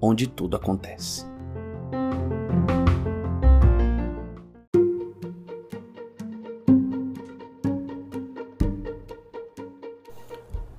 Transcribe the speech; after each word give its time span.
onde 0.00 0.26
tudo 0.26 0.56
acontece. 0.56 1.26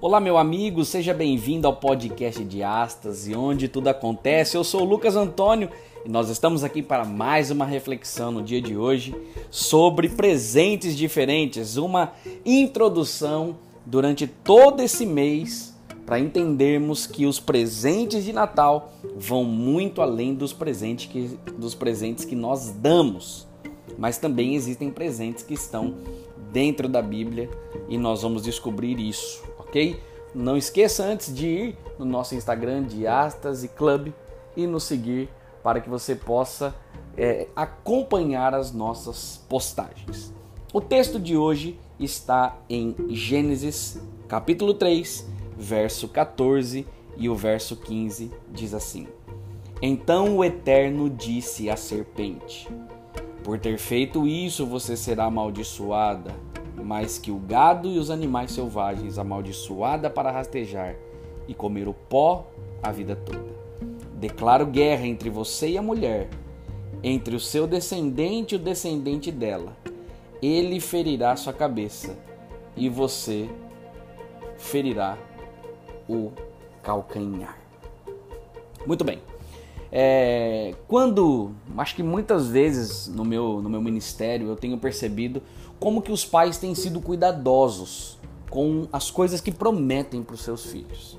Olá, 0.00 0.18
meu 0.18 0.36
amigo, 0.36 0.84
seja 0.84 1.14
bem-vindo 1.14 1.64
ao 1.66 1.76
podcast 1.76 2.42
de 2.42 2.60
Astas 2.60 3.28
onde 3.28 3.68
tudo 3.68 3.86
acontece. 3.86 4.56
Eu 4.56 4.64
sou 4.64 4.82
o 4.82 4.84
Lucas 4.84 5.14
Antônio 5.14 5.70
e 6.04 6.08
nós 6.08 6.28
estamos 6.28 6.64
aqui 6.64 6.82
para 6.82 7.04
mais 7.04 7.52
uma 7.52 7.64
reflexão 7.64 8.32
no 8.32 8.42
dia 8.42 8.60
de 8.60 8.76
hoje 8.76 9.14
sobre 9.48 10.08
presentes 10.08 10.96
diferentes, 10.96 11.76
uma 11.76 12.14
introdução 12.44 13.56
durante 13.86 14.26
todo 14.26 14.82
esse 14.82 15.06
mês 15.06 15.71
para 16.06 16.18
entendermos 16.18 17.06
que 17.06 17.26
os 17.26 17.38
presentes 17.38 18.24
de 18.24 18.32
Natal 18.32 18.92
vão 19.16 19.44
muito 19.44 20.02
além 20.02 20.34
dos 20.34 20.52
presentes 20.52 21.06
que, 21.06 21.38
dos 21.56 21.74
presentes 21.74 22.24
que 22.24 22.34
nós 22.34 22.70
damos, 22.70 23.46
mas 23.96 24.18
também 24.18 24.54
existem 24.54 24.90
presentes 24.90 25.42
que 25.42 25.54
estão 25.54 25.94
dentro 26.52 26.88
da 26.88 27.00
Bíblia 27.00 27.48
e 27.88 27.96
nós 27.96 28.22
vamos 28.22 28.42
descobrir 28.42 28.98
isso 28.98 29.42
ok? 29.72 29.98
Não 30.34 30.56
esqueça 30.56 31.02
antes 31.02 31.34
de 31.34 31.46
ir 31.46 31.78
no 31.98 32.04
nosso 32.04 32.34
Instagram 32.34 32.84
de 32.84 33.06
Astas 33.06 33.64
e 33.64 33.68
Club 33.68 34.12
e 34.54 34.66
nos 34.66 34.84
seguir 34.84 35.30
para 35.62 35.80
que 35.80 35.88
você 35.88 36.14
possa 36.14 36.74
é, 37.16 37.48
acompanhar 37.56 38.54
as 38.54 38.72
nossas 38.72 39.42
postagens. 39.48 40.32
O 40.72 40.80
texto 40.80 41.18
de 41.18 41.36
hoje 41.36 41.78
está 41.98 42.58
em 42.68 42.94
Gênesis 43.08 43.98
capítulo 44.28 44.74
3, 44.74 45.26
verso 45.62 46.08
14 46.08 46.86
e 47.16 47.28
o 47.28 47.34
verso 47.34 47.76
15 47.76 48.30
diz 48.50 48.74
assim: 48.74 49.06
Então 49.80 50.36
o 50.36 50.44
Eterno 50.44 51.08
disse 51.08 51.70
à 51.70 51.76
serpente: 51.76 52.68
Por 53.42 53.58
ter 53.58 53.78
feito 53.78 54.26
isso, 54.26 54.66
você 54.66 54.96
será 54.96 55.24
amaldiçoada 55.24 56.34
mais 56.82 57.16
que 57.16 57.30
o 57.30 57.38
gado 57.38 57.88
e 57.88 57.98
os 57.98 58.10
animais 58.10 58.50
selvagens, 58.52 59.18
amaldiçoada 59.18 60.10
para 60.10 60.30
rastejar 60.30 60.96
e 61.46 61.54
comer 61.54 61.88
o 61.88 61.94
pó 61.94 62.46
a 62.82 62.90
vida 62.90 63.14
toda. 63.14 63.62
Declaro 64.14 64.66
guerra 64.66 65.06
entre 65.06 65.30
você 65.30 65.70
e 65.70 65.78
a 65.78 65.82
mulher, 65.82 66.28
entre 67.02 67.34
o 67.34 67.40
seu 67.40 67.66
descendente 67.66 68.54
e 68.54 68.56
o 68.56 68.60
descendente 68.60 69.30
dela. 69.30 69.76
Ele 70.42 70.80
ferirá 70.80 71.36
sua 71.36 71.52
cabeça 71.52 72.16
e 72.76 72.88
você 72.88 73.48
ferirá 74.56 75.16
o 76.12 76.32
calcanhar. 76.82 77.56
Muito 78.86 79.04
bem. 79.04 79.20
É, 79.90 80.74
quando, 80.88 81.50
acho 81.76 81.94
que 81.94 82.02
muitas 82.02 82.48
vezes 82.48 83.08
no 83.08 83.24
meu, 83.24 83.60
no 83.60 83.68
meu 83.68 83.82
ministério 83.82 84.48
eu 84.48 84.56
tenho 84.56 84.78
percebido 84.78 85.42
como 85.78 86.00
que 86.00 86.10
os 86.10 86.24
pais 86.24 86.56
têm 86.56 86.74
sido 86.74 87.00
cuidadosos 87.00 88.18
com 88.48 88.86
as 88.92 89.10
coisas 89.10 89.40
que 89.40 89.52
prometem 89.52 90.22
para 90.22 90.34
os 90.34 90.42
seus 90.42 90.64
filhos. 90.64 91.18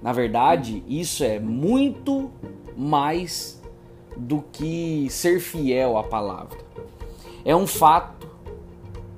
Na 0.00 0.12
verdade, 0.12 0.82
isso 0.86 1.24
é 1.24 1.40
muito 1.40 2.30
mais 2.76 3.60
do 4.16 4.42
que 4.52 5.08
ser 5.10 5.40
fiel 5.40 5.96
à 5.96 6.04
palavra. 6.04 6.58
É 7.44 7.54
um 7.54 7.66
fato, 7.66 8.28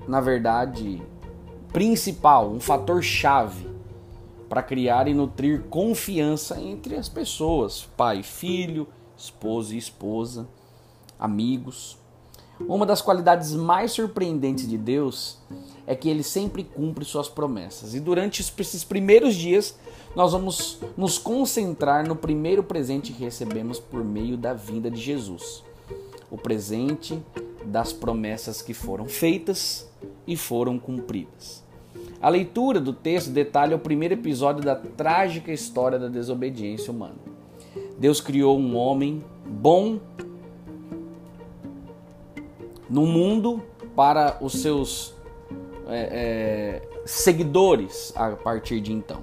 na 0.07 0.21
verdade, 0.21 1.03
principal, 1.73 2.51
um 2.51 2.61
fator 2.61 3.03
chave 3.03 3.74
para 4.55 4.63
criar 4.63 5.09
e 5.09 5.15
nutrir 5.15 5.65
confiança 5.65 6.61
entre 6.61 6.95
as 6.95 7.09
pessoas, 7.09 7.89
pai, 7.97 8.23
filho, 8.23 8.87
esposo 9.17 9.75
e 9.75 9.77
esposa, 9.77 10.47
amigos. 11.19 11.99
Uma 12.61 12.87
das 12.87 13.03
qualidades 13.03 13.53
mais 13.53 13.91
surpreendentes 13.91 14.69
de 14.69 14.79
Deus 14.79 15.41
é 15.89 15.97
que 15.97 16.09
ele 16.09 16.23
sempre 16.23 16.63
cumpre 16.63 17.05
suas 17.05 17.29
promessas. 17.29 17.97
E 17.97 18.01
durante 18.01 18.43
esses 18.43 18.85
primeiros 18.85 19.35
dias, 19.35 19.77
nós 20.15 20.31
vamos 20.31 20.79
nos 20.97 21.19
concentrar 21.19 22.07
no 22.07 22.15
primeiro 22.15 22.63
presente 22.63 23.13
que 23.13 23.25
recebemos 23.25 23.81
por 23.81 24.05
meio 24.05 24.37
da 24.37 24.55
vinda 24.55 24.89
de 24.89 25.01
Jesus. 25.01 25.65
O 26.31 26.39
presente 26.39 27.21
das 27.65 27.93
promessas 27.93 28.63
que 28.63 28.73
foram 28.73 29.09
feitas 29.09 29.91
e 30.29 30.37
foram 30.37 30.79
cumpridas. 30.79 31.64
A 32.25 32.31
leitura 32.31 32.81
do 32.81 32.95
texto 32.95 33.29
detalha 33.29 33.77
o 33.77 33.79
primeiro 33.79 34.15
episódio 34.15 34.65
da 34.65 34.75
trágica 34.75 35.53
história 35.53 35.99
da 35.99 36.09
desobediência 36.09 36.91
humana. 36.91 37.17
Deus 37.99 38.19
criou 38.19 38.59
um 38.59 38.75
homem 38.77 39.23
bom 39.45 40.01
no 42.89 43.05
mundo 43.05 43.63
para 43.95 44.39
os 44.41 44.55
seus 44.55 45.15
é, 45.87 46.81
é, 46.81 46.89
seguidores 47.05 48.11
a 48.17 48.31
partir 48.31 48.81
de 48.81 48.91
então. 48.91 49.21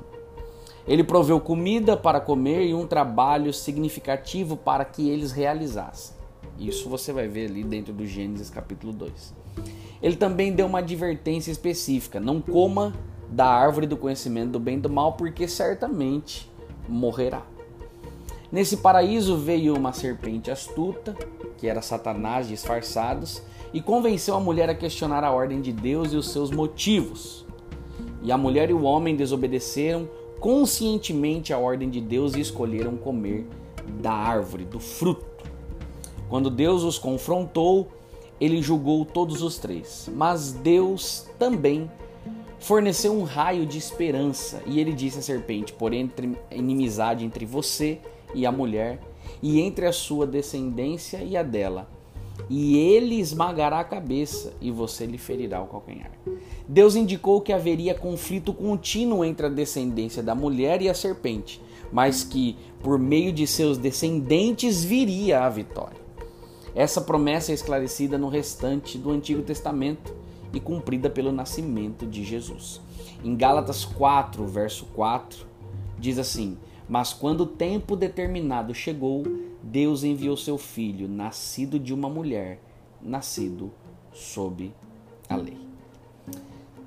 Ele 0.88 1.04
proveu 1.04 1.40
comida 1.40 1.98
para 1.98 2.22
comer 2.22 2.68
e 2.68 2.74
um 2.76 2.86
trabalho 2.86 3.52
significativo 3.52 4.56
para 4.56 4.86
que 4.86 5.10
eles 5.10 5.32
realizassem. 5.32 6.16
Isso 6.60 6.88
você 6.88 7.12
vai 7.12 7.28
ver 7.28 7.50
ali 7.50 7.64
dentro 7.64 7.94
do 7.94 8.06
Gênesis 8.06 8.52
capítulo 8.52 8.94
2. 8.94 9.34
Ele 10.02 10.16
também 10.16 10.52
deu 10.52 10.66
uma 10.66 10.80
advertência 10.80 11.52
específica: 11.52 12.20
não 12.20 12.42
coma 12.42 12.94
da 13.30 13.46
árvore 13.46 13.88
do 13.88 13.96
conhecimento 13.96 14.52
do 14.52 14.60
bem 14.60 14.78
e 14.78 14.82
do 14.82 14.90
mal, 14.90 15.14
porque 15.14 15.48
certamente 15.48 16.52
morrerá. 16.88 17.44
Nesse 18.52 18.78
paraíso 18.78 19.38
veio 19.38 19.76
uma 19.76 19.94
serpente 19.94 20.52
astuta, 20.52 21.16
que 21.58 21.68
era 21.68 21.82
Satanás 21.82 22.50
disfarçados, 22.50 23.42
e 23.74 23.82
convenceu 23.82 24.36
a 24.36 24.40
mulher 24.42 24.70
a 24.70 24.76
questionar 24.76 25.24
a 25.24 25.32
ordem 25.32 25.62
de 25.62 25.72
Deus 25.72 26.12
e 26.12 26.18
os 26.18 26.30
seus 26.30 26.52
motivos. 26.52 27.46
E 28.22 28.32
a 28.32 28.38
mulher 28.38 28.70
e 28.70 28.74
o 28.74 28.84
homem 28.84 29.16
desobedeceram 29.16 30.10
conscientemente 30.40 31.54
a 31.54 31.58
ordem 31.58 31.90
de 31.90 32.02
Deus 32.02 32.36
e 32.36 32.42
escolheram 32.42 32.98
comer 32.98 33.48
da 34.02 34.12
árvore, 34.12 34.66
do 34.66 34.80
fruto. 34.80 35.46
Quando 36.28 36.50
Deus 36.50 36.84
os 36.84 36.98
confrontou, 36.98 37.90
ele 38.42 38.62
julgou 38.62 39.06
todos 39.06 39.42
os 39.42 39.58
três. 39.58 40.10
Mas 40.14 40.52
Deus 40.52 41.28
também 41.40 41.90
forneceu 42.60 43.14
um 43.14 43.24
raio 43.24 43.66
de 43.66 43.78
esperança. 43.78 44.62
E 44.66 44.80
ele 44.80 44.92
disse 44.92 45.20
à 45.20 45.22
serpente: 45.22 45.72
Por 45.72 45.94
entre 45.94 46.38
inimizade 46.52 47.24
entre 47.24 47.46
você 47.46 48.00
e 48.34 48.46
a 48.46 48.52
mulher, 48.52 49.00
e 49.42 49.62
entre 49.62 49.86
a 49.86 49.94
sua 49.94 50.28
descendência 50.28 51.24
e 51.24 51.38
a 51.38 51.44
dela 51.44 51.88
e 52.50 52.78
ele 52.78 53.20
esmagará 53.20 53.80
a 53.80 53.84
cabeça 53.84 54.54
e 54.62 54.72
você 54.72 55.06
lhe 55.06 55.18
ferirá 55.18 55.62
o 55.62 55.68
calcanhar. 55.68 56.12
Deus 56.68 56.96
indicou 56.96 57.42
que 57.42 57.54
haveria 57.54 57.94
conflito 57.94 58.54
contínuo 58.54 59.24
entre 59.24 59.46
a 59.46 59.50
descendência 59.50 60.24
da 60.24 60.36
mulher 60.36 60.82
e 60.82 60.90
a 60.90 60.94
serpente, 60.94 61.62
mas 61.92 62.24
que 62.24 62.58
por 62.82 62.98
meio 62.98 63.32
de 63.32 63.46
seus 63.46 63.78
descendentes 63.78 64.84
viria 64.84 65.46
a 65.46 65.50
vitória. 65.50 66.00
Essa 66.74 67.02
promessa 67.02 67.52
é 67.52 67.56
esclarecida 67.56 68.18
no 68.18 68.30
restante 68.30 68.98
do 68.98 69.12
Antigo 69.12 69.42
Testamento 69.42 70.14
e 70.54 70.60
cumprida 70.60 71.10
pelo 71.10 71.32
nascimento 71.32 72.06
de 72.06 72.24
Jesus. 72.24 72.82
Em 73.24 73.36
Gálatas 73.36 73.86
4, 73.86 74.46
verso 74.48 74.86
4, 74.94 75.46
diz 76.00 76.18
assim: 76.18 76.58
Mas 76.88 77.14
quando 77.14 77.42
o 77.42 77.46
tempo 77.46 77.96
determinado 77.96 78.74
chegou, 78.74 79.24
Deus 79.62 80.04
enviou 80.04 80.36
seu 80.38 80.58
filho, 80.58 81.08
nascido 81.08 81.78
de 81.78 81.94
uma 81.94 82.10
mulher, 82.10 82.60
nascido 83.02 83.72
sob 84.14 84.74
a 85.30 85.36
lei. 85.36 85.58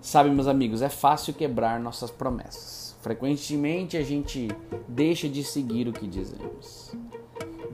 Sabe, 0.01 0.29
meus 0.31 0.47
amigos, 0.47 0.83
é 0.83 0.89
fácil 0.89 1.33
quebrar 1.33 1.81
nossas 1.81 2.11
promessas. 2.11 2.95
Frequentemente 3.01 3.97
a 3.97 4.03
gente 4.03 4.49
deixa 4.89 5.29
de 5.29 5.43
seguir 5.45 5.89
o 5.89 5.93
que 5.93 6.07
dizemos. 6.07 6.95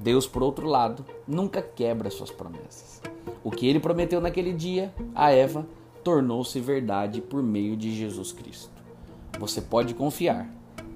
Deus, 0.00 0.26
por 0.26 0.42
outro 0.42 0.66
lado, 0.66 1.04
nunca 1.28 1.60
quebra 1.60 2.10
suas 2.10 2.30
promessas. 2.30 3.02
O 3.44 3.50
que 3.50 3.68
ele 3.68 3.78
prometeu 3.78 4.20
naquele 4.20 4.52
dia 4.52 4.92
a 5.14 5.30
Eva 5.30 5.66
tornou-se 6.02 6.58
verdade 6.58 7.20
por 7.20 7.42
meio 7.42 7.76
de 7.76 7.94
Jesus 7.94 8.32
Cristo. 8.32 8.70
Você 9.38 9.60
pode 9.60 9.94
confiar 9.94 10.48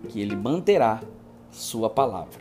que 0.09 0.21
ele 0.21 0.35
manterá 0.35 1.03
sua 1.51 1.91
palavra. 1.91 2.41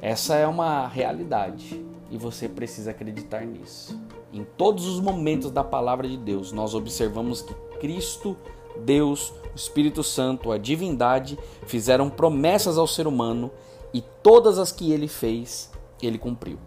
Essa 0.00 0.36
é 0.36 0.46
uma 0.46 0.86
realidade 0.86 1.84
e 2.10 2.16
você 2.16 2.48
precisa 2.48 2.90
acreditar 2.90 3.44
nisso. 3.44 4.00
Em 4.32 4.44
todos 4.56 4.86
os 4.86 4.98
momentos 4.98 5.50
da 5.50 5.62
palavra 5.62 6.08
de 6.08 6.16
Deus, 6.16 6.52
nós 6.52 6.74
observamos 6.74 7.42
que 7.42 7.54
Cristo, 7.78 8.36
Deus, 8.82 9.30
o 9.52 9.56
Espírito 9.56 10.02
Santo, 10.02 10.50
a 10.50 10.58
divindade 10.58 11.38
fizeram 11.66 12.08
promessas 12.08 12.78
ao 12.78 12.86
ser 12.86 13.06
humano 13.06 13.50
e 13.94 14.02
todas 14.22 14.58
as 14.58 14.72
que 14.72 14.90
ele 14.90 15.06
fez, 15.06 15.70
ele 16.02 16.18
cumpriu. 16.18 16.58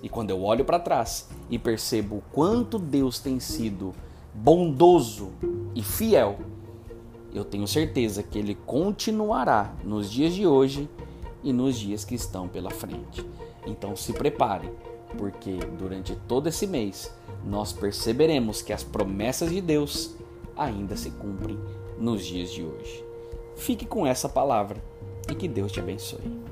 E 0.00 0.08
quando 0.08 0.30
eu 0.30 0.42
olho 0.44 0.64
para 0.64 0.78
trás 0.78 1.28
e 1.50 1.58
percebo 1.58 2.16
o 2.16 2.22
quanto 2.32 2.78
Deus 2.78 3.18
tem 3.18 3.40
sido 3.40 3.92
bondoso 4.32 5.32
e 5.74 5.82
fiel, 5.82 6.38
eu 7.34 7.44
tenho 7.44 7.66
certeza 7.66 8.22
que 8.22 8.38
ele 8.38 8.54
continuará 8.54 9.74
nos 9.82 10.10
dias 10.10 10.32
de 10.32 10.46
hoje 10.46 10.88
e 11.42 11.52
nos 11.52 11.76
dias 11.76 12.04
que 12.04 12.14
estão 12.14 12.46
pela 12.46 12.70
frente. 12.70 13.26
Então 13.66 13.96
se 13.96 14.12
prepare, 14.12 14.70
porque 15.18 15.56
durante 15.76 16.14
todo 16.28 16.46
esse 16.46 16.68
mês 16.68 17.12
nós 17.44 17.72
perceberemos 17.72 18.62
que 18.62 18.72
as 18.72 18.84
promessas 18.84 19.50
de 19.50 19.60
Deus 19.60 20.14
ainda 20.56 20.96
se 20.96 21.10
cumprem 21.10 21.58
nos 21.98 22.24
dias 22.24 22.50
de 22.52 22.62
hoje. 22.62 23.04
Fique 23.56 23.84
com 23.84 24.06
essa 24.06 24.28
palavra 24.28 24.82
e 25.28 25.34
que 25.34 25.48
Deus 25.48 25.72
te 25.72 25.80
abençoe. 25.80 26.45